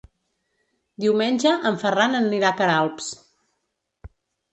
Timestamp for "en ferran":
1.71-2.17